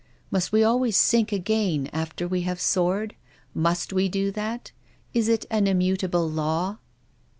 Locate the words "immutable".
5.67-6.27